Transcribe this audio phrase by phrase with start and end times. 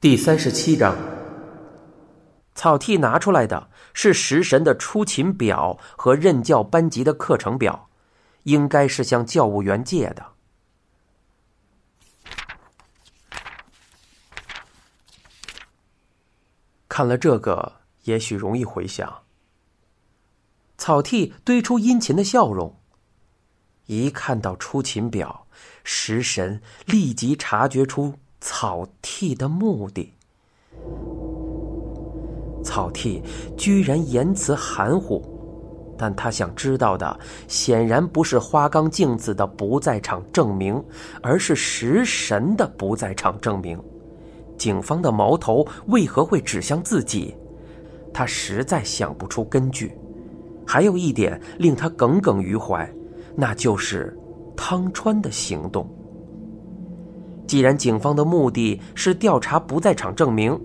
[0.00, 0.96] 第三十七章，
[2.54, 7.90] 草剃拿出来的是食神的出勤表和任教班级的课程表，
[8.44, 10.24] 应该是向教务员借的。
[16.88, 19.24] 看了这个，也许容易回想。
[20.78, 22.80] 草剃堆出殷勤的笑容，
[23.84, 25.46] 一看到出勤表，
[25.84, 28.18] 食神立即察觉出。
[28.40, 30.12] 草剃的目的，
[32.64, 33.22] 草剃
[33.56, 35.22] 居然言辞含糊，
[35.98, 40.82] 但他想知道的显然不是花岗镜子的不在场证明，
[41.22, 43.78] 而是食神的不在场证明。
[44.56, 47.34] 警方的矛头为何会指向自己？
[48.12, 49.92] 他实在想不出根据。
[50.66, 52.90] 还有一点令他耿耿于怀，
[53.34, 54.16] 那就是
[54.56, 55.88] 汤川的行动。
[57.50, 60.56] 既然警方的目的是调查不在场证明，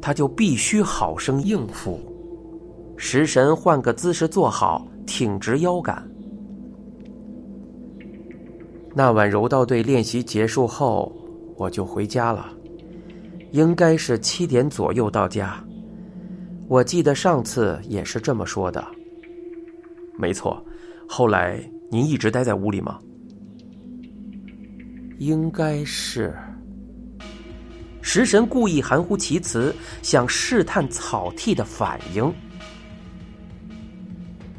[0.00, 2.00] 他就必须好生应付。
[2.96, 6.02] 食神换个姿势坐好，挺直腰杆。
[8.94, 11.12] 那晚柔道队练习结束后，
[11.56, 12.46] 我就回家了，
[13.50, 15.62] 应该是七点左右到家。
[16.68, 18.82] 我记得上次也是这么说的。
[20.16, 20.64] 没错，
[21.06, 22.98] 后来您一直待在屋里吗？
[25.20, 26.34] 应该是。
[28.00, 32.32] 食神故意含糊其辞，想试探草剃的反应。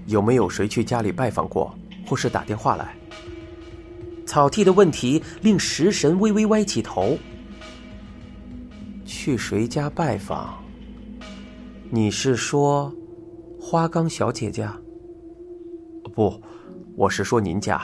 [0.06, 1.74] 有没有谁去家里拜访过，
[2.06, 2.96] 或是打电话来？
[4.28, 7.18] 草剃的问题令食神微微歪起头。
[9.04, 10.64] 去谁家拜访？
[11.90, 12.94] 你是说
[13.60, 14.80] 花岗小姐家？
[16.14, 16.40] 不，
[16.96, 17.82] 我是说您家。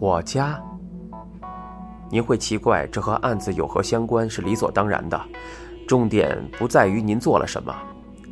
[0.00, 0.60] 我家。
[2.12, 4.28] 您会奇怪这和案子有何相关？
[4.28, 5.18] 是理所当然的。
[5.88, 7.74] 重点不在于您做了什么，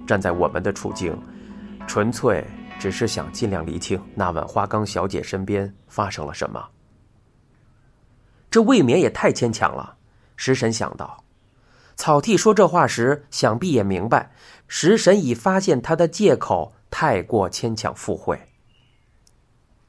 [0.06, 1.18] 站在我们的处境，
[1.86, 2.46] 纯粹
[2.78, 6.62] 只是想尽量厘清那晚花岗小姐身边发生了什么。
[8.50, 9.96] 这未免也太牵强了。
[10.36, 11.24] 食神想到，
[11.96, 14.30] 草剃说这话时，想必也明白，
[14.68, 18.38] 食神已发现他的借口太过牵强附会。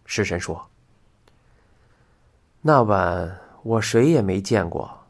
[0.05, 0.69] 食神说
[2.63, 5.05] ：“那晚。”我谁也没见过，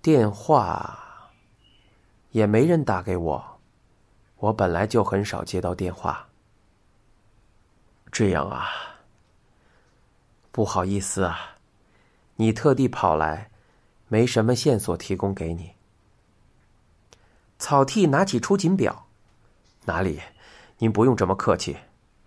[0.00, 0.98] 电话
[2.30, 3.58] 也没人打给我，
[4.36, 6.26] 我本来就很少接到电话。
[8.10, 8.68] 这样啊，
[10.50, 11.56] 不好意思啊，
[12.36, 13.50] 你特地跑来，
[14.08, 15.72] 没什么线索提供给你。
[17.58, 19.06] 草剃拿起出勤表，
[19.84, 20.22] 哪里？
[20.78, 21.76] 您不用这么客气。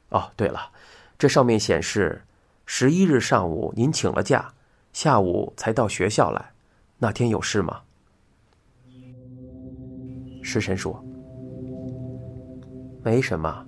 [0.10, 0.72] 哦，对了，
[1.18, 2.24] 这上面显示
[2.68, 4.54] 十一日上午您请了假。
[4.94, 6.52] 下午才到学校来，
[6.98, 7.80] 那天有事吗？
[10.42, 11.02] 食神说
[13.04, 13.66] ：“没什么，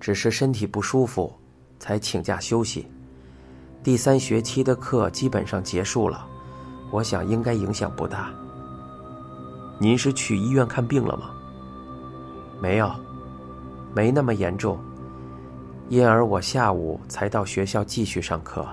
[0.00, 1.32] 只是身体不舒服，
[1.78, 2.86] 才请假休息。
[3.82, 6.26] 第三学期的课基本上结束了，
[6.90, 8.32] 我想应该影响不大。
[9.78, 11.30] 您是去医院看病了吗？
[12.60, 12.90] 没有，
[13.94, 14.78] 没那么严重，
[15.88, 18.66] 因而我下午才到学校继续上课。”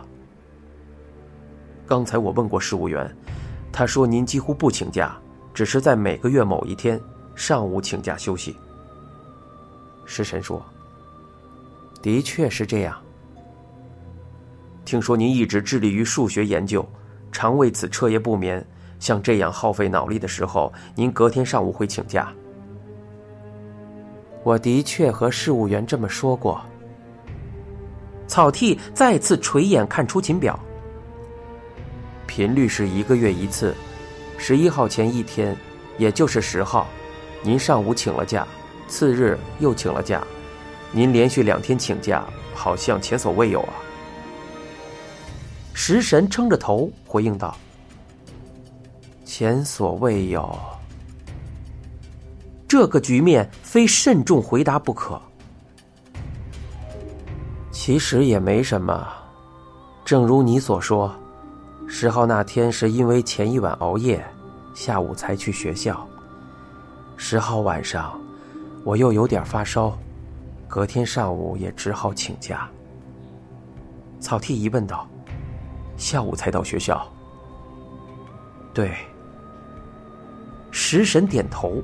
[1.88, 3.10] 刚才我问过事务员，
[3.72, 5.18] 他说您几乎不请假，
[5.54, 7.00] 只是在每个月某一天
[7.34, 8.56] 上午请假休息。
[10.06, 10.64] 食神说
[12.04, 12.98] ：“的确是这样。
[14.84, 16.86] 听说您一直致力于数学研究，
[17.32, 18.64] 常为此彻夜不眠。
[19.00, 22.34] 像这样耗费脑力的时候，您隔天上午会请假？”
[24.44, 26.60] 我的确和事务员这么说过。
[28.28, 30.60] 草剃再次垂眼看出勤表。
[32.28, 33.74] 频率是一个月一次，
[34.38, 35.58] 十一号前一天，
[35.98, 36.88] 也就是十号，
[37.42, 38.46] 您上午请了假，
[38.88, 40.22] 次日又请了假，
[40.92, 42.24] 您连续两天请假，
[42.54, 43.74] 好像前所未有啊。
[45.74, 47.58] 食神撑着头回应道
[49.24, 50.56] ：“前所未有。”
[52.68, 55.22] 这个局面非慎重回答不可。
[57.72, 59.08] 其实也没什么，
[60.04, 61.16] 正如你所说。
[61.90, 64.24] 十号那天是因为前一晚熬夜，
[64.74, 66.08] 下午才去学校。
[67.16, 68.20] 十号晚上，
[68.84, 69.98] 我又有点发烧，
[70.68, 72.70] 隔天上午也只好请假。
[74.20, 75.08] 草剃疑问道
[75.96, 77.08] ：“下午才到学校？”
[78.74, 78.94] 对。
[80.70, 81.82] 食神点头。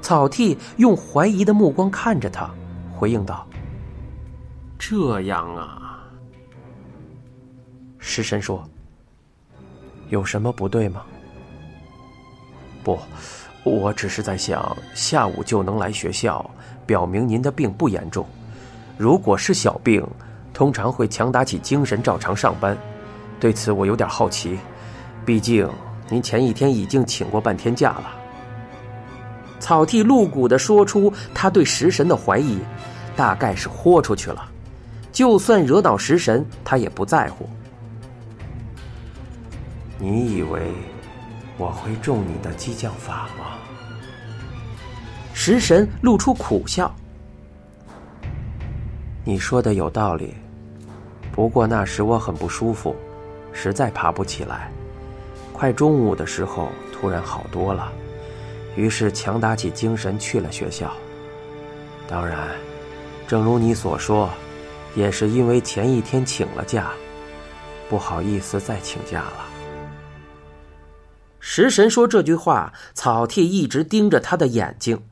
[0.00, 2.48] 草剃用怀疑的目光看着他，
[2.94, 3.46] 回应道
[4.78, 5.88] ：“这样啊。”
[8.04, 8.62] 食神说
[10.10, 11.02] ：“有什么不对吗？
[12.82, 12.98] 不，
[13.62, 16.44] 我只是在想，下午就能来学校，
[16.84, 18.26] 表明您的病不严重。
[18.98, 20.04] 如果是小病，
[20.52, 22.76] 通常会强打起精神照常上班。
[23.38, 24.58] 对此我有点好奇，
[25.24, 25.66] 毕竟
[26.10, 28.12] 您前一天已经请过半天假了。
[29.60, 32.58] 草剃露骨的说出他对食神的怀疑，
[33.16, 34.50] 大概是豁出去了。
[35.12, 37.48] 就算惹恼食神，他也不在乎。
[40.04, 40.72] 你以为
[41.56, 43.56] 我会中你的激将法吗？
[45.32, 46.92] 食神露出苦笑。
[49.22, 50.34] 你说的有道理，
[51.30, 52.96] 不过那时我很不舒服。
[53.52, 54.72] 实在爬不起来，
[55.52, 57.92] 快中午的时候突然好多了，
[58.74, 60.92] 于是强打起精神去了学校。
[62.08, 62.48] 当然，
[63.28, 64.28] 正如你所说，
[64.96, 66.90] 也是因为前一天请了假，
[67.88, 69.51] 不好意思再请假了。
[71.44, 75.02] 食神说这句话，草剃一直盯着他的眼睛，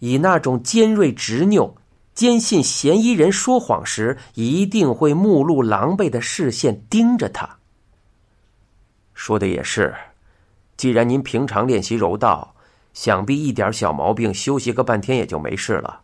[0.00, 1.74] 以那种尖锐执拗、
[2.14, 7.56] 坚信嫌疑人说谎时一定会目露狼狈的视线盯着他。
[9.14, 9.94] 说的也是，
[10.76, 12.54] 既然您平常练习柔道，
[12.92, 16.02] 想必一点小毛病休息个半天也就没事了。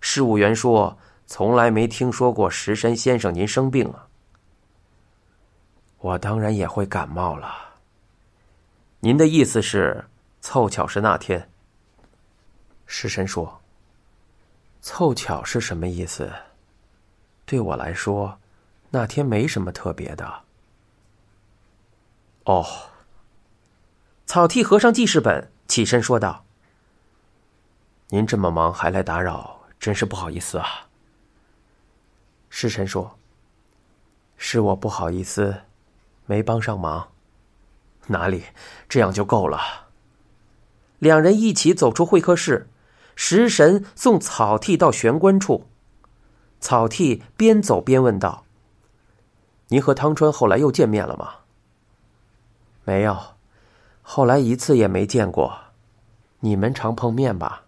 [0.00, 0.96] 事务员说，
[1.26, 4.06] 从来没听说过石山先生您生病啊。
[5.98, 7.67] 我当然也会感冒了。
[9.00, 10.06] 您的意思是，
[10.40, 11.48] 凑巧是那天？
[12.84, 13.60] 石神说
[14.82, 16.32] ：“凑巧是什么意思？
[17.46, 18.40] 对我来说，
[18.90, 20.42] 那天没什么特别的。”
[22.44, 22.66] 哦，
[24.26, 26.44] 草剃合上记事本，起身说道
[28.08, 30.88] ：“您这么忙还来打扰，真是不好意思啊。”
[32.50, 33.16] 侍臣说
[34.36, 35.62] ：“是我不好意思，
[36.26, 37.12] 没帮上忙。
[38.08, 38.44] 哪里，
[38.88, 39.88] 这样就够了。”
[40.98, 42.68] 两人一起走出会客室，
[43.14, 45.66] 食神送草剃到玄关处，
[46.60, 48.44] 草剃边走边问道
[49.68, 51.34] ：“您和汤川后来又见面了吗？”
[52.84, 53.16] 没有，
[54.02, 55.56] 后来一次也没见过。
[56.40, 57.64] 你们常碰面吧？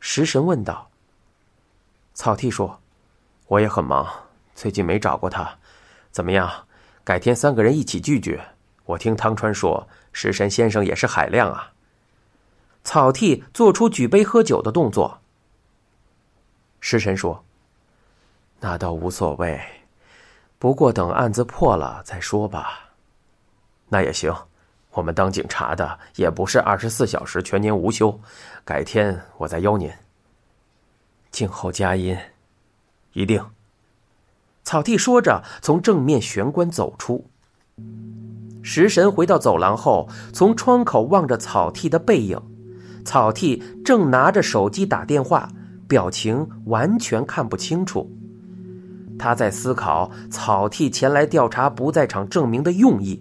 [0.00, 0.90] 食神问道。
[2.14, 2.80] 草剃说
[3.48, 4.06] ：“我也很忙，
[4.54, 5.58] 最近没找过他。
[6.10, 6.66] 怎么样？
[7.02, 8.40] 改天三个人一起聚聚。
[8.84, 11.72] 我听汤川说，食神先生也是海量啊。”
[12.84, 15.20] 草剃做出举杯喝酒的动作。
[16.80, 17.44] 食神说
[18.60, 19.60] ：“那倒无所谓，
[20.58, 22.90] 不过等案子破了再说吧。”
[23.88, 24.34] 那也行。
[24.90, 28.20] 我们当警察的也不是二十四小时全年无休，
[28.64, 29.90] 改天我再邀您。
[31.32, 32.16] 静候佳音，
[33.12, 33.44] 一定。
[34.62, 37.28] 草剃说着，从正面玄关走出。
[38.66, 42.40] 食神回到走廊后，从窗口望着草剃的背影。
[43.04, 45.50] 草剃正拿着手机打电话，
[45.86, 48.10] 表情完全看不清楚。
[49.18, 53.20] 他在思考草剃前来调查不在场证明的用意。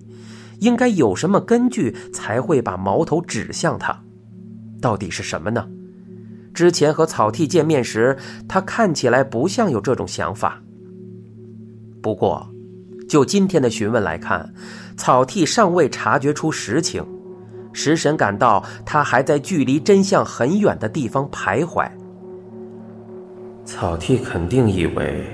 [0.60, 4.02] 应该有什么根据才会把矛头指向他？
[4.80, 5.68] 到底是什么呢？
[6.54, 8.18] 之前和草剃见面时，
[8.48, 10.62] 他看起来不像有这种想法。
[12.02, 12.50] 不过，
[13.08, 14.54] 就今天的询问来看，
[14.98, 17.06] 草剃尚未察觉出实情。
[17.76, 21.90] 食神感到他还在距离真相很远的地方徘徊。
[23.66, 25.26] 草剃肯定以为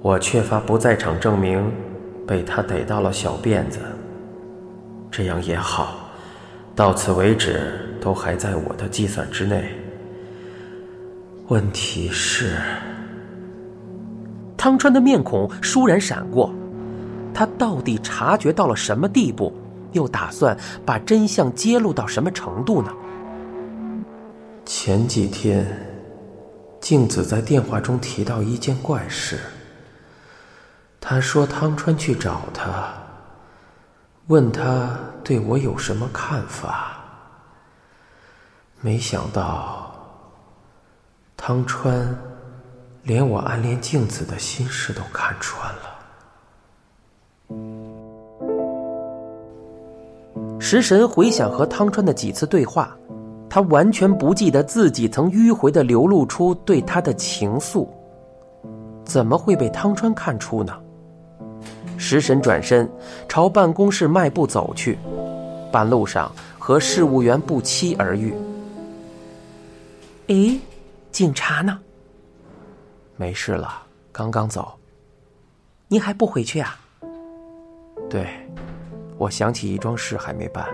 [0.00, 1.72] 我缺乏不在场证明，
[2.26, 3.80] 被他逮到了小辫子。
[5.10, 6.08] 这样也好，
[6.76, 9.64] 到此为止都还在我的计算之内。
[11.48, 12.56] 问题是，
[14.56, 16.54] 汤川的面孔倏然闪过，
[17.32, 19.52] 他到底察觉到了什么地步？
[19.92, 20.56] 又打算
[20.86, 22.92] 把真相揭露到什么程度呢？
[24.64, 25.66] 前几天，
[26.80, 29.40] 静子在电话中提到一件怪事。
[31.00, 32.92] 他说汤川去找他。
[34.28, 36.98] 问他对我有什么看法？
[38.80, 39.92] 没想到
[41.36, 42.16] 汤川
[43.02, 45.89] 连我暗恋静子的心事都看穿了。
[50.70, 52.96] 食神回想和汤川的几次对话，
[53.48, 57.88] 他完全不记得自己曾迂回的流露出对他的情愫，
[59.04, 60.72] 怎么会被汤川看出呢？
[61.98, 62.88] 食神转身
[63.28, 64.96] 朝办公室迈步走去，
[65.72, 68.32] 半路上和事务员不期而遇。
[70.28, 70.60] 诶，
[71.10, 71.80] 警察呢？
[73.16, 74.72] 没事了，刚刚走。
[75.88, 76.78] 您还不回去啊？
[78.08, 78.28] 对，
[79.20, 80.64] 我想起一桩事还没办。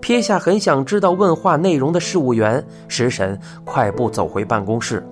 [0.00, 5.06] 撇下很想知道问话内容的事务员，食神快步走回办公室，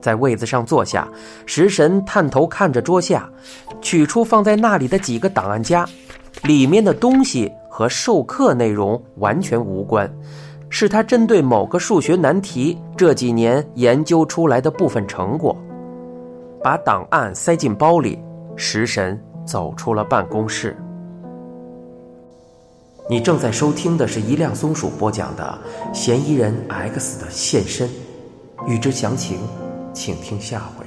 [0.00, 1.06] 在位子上坐下。
[1.44, 3.30] 食神探头看着桌下，
[3.82, 5.86] 取出放在那里的几个档案夹，
[6.42, 10.10] 里面的东西和授课内容完全无关，
[10.70, 15.54] 是他针对某个数学难题这几年研究出来的部分成果。
[16.62, 18.18] 把档案塞进包里，
[18.56, 20.74] 食神走出了办公室。
[23.06, 25.58] 你正在收听的是一辆松鼠播讲的
[25.94, 27.86] 《嫌疑人 X 的现身》，
[28.66, 29.40] 欲知详情，
[29.92, 30.83] 请听下回。